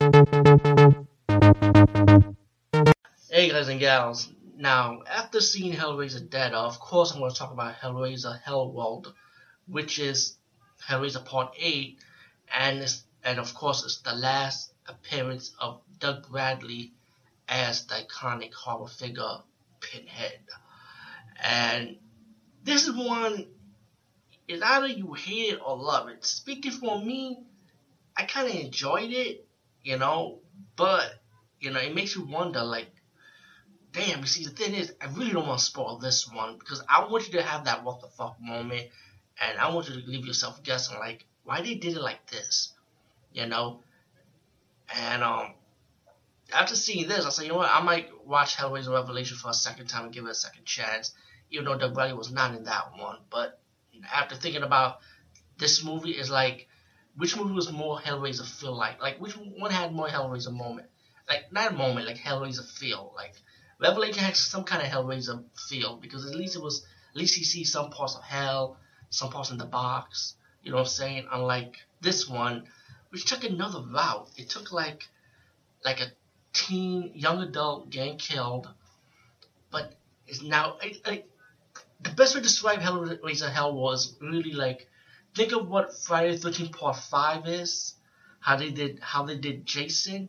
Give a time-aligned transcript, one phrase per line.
[0.00, 0.10] Hey
[3.50, 7.74] guys and gals, now after seeing Hellraiser Dead, of course I'm going to talk about
[7.74, 9.12] Hellraiser Hellworld,
[9.66, 10.36] which is
[10.86, 11.98] Hellraiser Part 8,
[12.56, 16.92] and it's, and of course it's the last appearance of Doug Bradley
[17.48, 19.38] as the iconic horror figure
[19.80, 20.38] Pinhead.
[21.42, 21.96] And
[22.62, 23.48] this is one,
[24.46, 26.24] is either you hate it or love it.
[26.24, 27.40] Speaking for me,
[28.16, 29.47] I kind of enjoyed it
[29.88, 30.40] you know.
[30.76, 31.14] But
[31.60, 32.90] you know, it makes you wonder, like,
[33.92, 34.20] damn.
[34.20, 37.08] You see, the thing is, I really don't want to spoil this one because I
[37.08, 38.86] want you to have that what the fuck moment,
[39.40, 42.74] and I want you to leave yourself guessing, like, why they did it like this,
[43.32, 43.80] you know.
[44.94, 45.54] And um,
[46.52, 49.54] after seeing this, I said, you know what, I might watch Hellraiser Revelation for a
[49.54, 51.12] second time and give it a second chance,
[51.50, 53.18] even though Doug Bradley was not in that one.
[53.30, 53.58] But
[54.14, 54.98] after thinking about
[55.56, 56.68] this movie, is like
[57.18, 59.02] which movie was more Hellraiser feel like?
[59.02, 60.86] Like which one had more Hellraiser moment?
[61.28, 63.12] Like not a moment, like Hellraiser feel.
[63.16, 63.34] Like
[63.80, 67.44] Revelation has some kind of Hellraiser feel because at least it was at least you
[67.44, 68.76] see some parts of hell,
[69.10, 70.36] some parts in the box.
[70.62, 71.26] You know what I'm saying?
[71.32, 72.68] Unlike this one,
[73.10, 74.28] which took another route.
[74.36, 75.08] It took like
[75.84, 76.12] like a
[76.52, 78.68] teen, young adult getting killed,
[79.72, 79.92] but
[80.28, 81.26] is now like,
[82.00, 84.88] the best way to describe Hellraiser Hell was really like
[85.34, 87.94] think of what Friday the 13th Part 5 is,
[88.40, 90.28] how they did how they did Jason,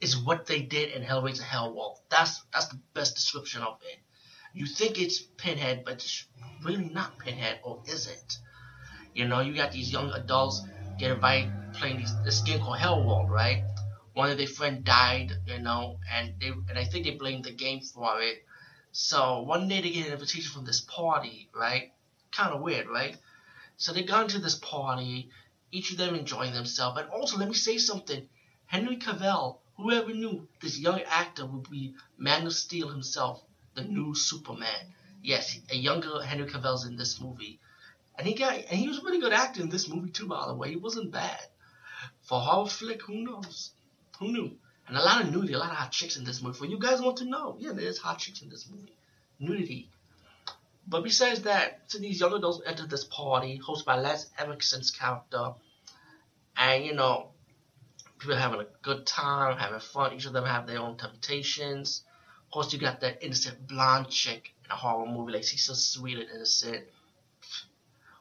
[0.00, 1.96] is what they did in Hellraiser Hellworld.
[2.10, 3.98] That's that's the best description of it.
[4.52, 6.24] You think it's Pinhead, but it's
[6.64, 8.38] really not Pinhead, or is it?
[9.14, 10.62] You know, you got these young adults
[10.96, 13.64] getting invited playing these, this game called Hellworld, right?
[14.14, 17.52] One of their friends died, you know, and they and I think they blamed the
[17.52, 18.44] game for it.
[18.92, 21.92] So one day they get an invitation from this party, right?
[22.32, 23.16] Kind of weird, right?
[23.78, 25.30] So they got into this party,
[25.70, 27.00] each of them enjoying themselves.
[27.00, 28.28] But also, let me say something.
[28.66, 33.40] Henry Cavill, whoever knew this young actor would be Man of Steel himself,
[33.74, 34.94] the new Superman.
[35.22, 37.60] Yes, a younger Henry Cavill's in this movie.
[38.18, 40.48] And he got and he was a really good actor in this movie too, by
[40.48, 40.70] the way.
[40.70, 41.40] He wasn't bad.
[42.22, 43.70] For horror flick, who knows?
[44.18, 44.58] Who knew?
[44.88, 46.58] And a lot of nudity, a lot of hot chicks in this movie.
[46.58, 48.96] For you guys want to know, yeah, there's hot chicks in this movie.
[49.38, 49.88] Nudity.
[50.90, 55.52] But besides that, so these young adults enter this party hosted by Lance Henriksen's character,
[56.56, 57.28] and you know,
[58.18, 60.14] people having a good time, having fun.
[60.14, 62.04] Each of them have their own temptations.
[62.46, 65.74] Of course, you got that innocent blonde chick in a horror movie, like she's so
[65.74, 66.86] sweet and innocent.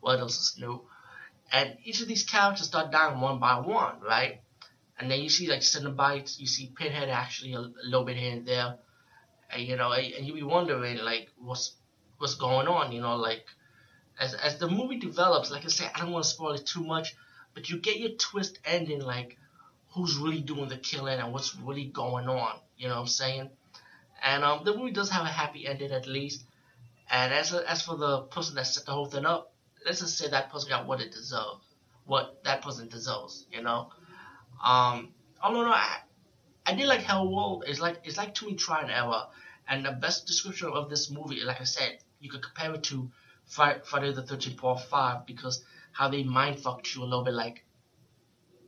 [0.00, 0.86] What else is new?
[1.52, 4.40] And each of these characters start dying one by one, right?
[4.98, 8.32] And then you see like Cenobites, you see Pinhead actually a, a little bit here
[8.32, 8.76] and there,
[9.50, 11.72] and you know, and you be wondering like what's
[12.18, 12.92] what's going on.
[12.92, 13.46] You know, like
[14.18, 16.84] as as the movie develops, like I said, I don't want to spoil it too
[16.84, 17.14] much,
[17.54, 19.36] but you get your twist ending, like
[19.90, 22.58] who's really doing the killing and what's really going on.
[22.76, 23.50] You know what I'm saying?
[24.22, 26.44] And um, the movie does have a happy ending at least.
[27.10, 29.52] And as as for the person that set the whole thing up,
[29.84, 31.64] let's just say that person got what it deserved,
[32.06, 33.46] what that person deserves.
[33.52, 33.90] You know.
[34.64, 35.98] Um, although no, I,
[36.66, 37.64] I did like Hellworld.
[37.66, 39.24] It's like it's like to me try error.
[39.68, 43.10] And the best description of this movie, like I said, you could compare it to
[43.46, 47.64] Friday the 13th Part 5 because how they mind fucked you a little bit like,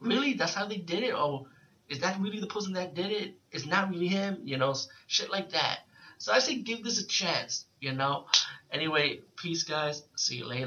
[0.00, 0.34] really?
[0.34, 1.14] That's how they did it?
[1.14, 1.46] Or
[1.88, 3.34] is that really the person that did it?
[3.50, 4.40] It's not really him?
[4.44, 4.74] You know,
[5.06, 5.80] shit like that.
[6.18, 8.26] So I say give this a chance, you know?
[8.72, 10.02] Anyway, peace, guys.
[10.16, 10.66] See you later.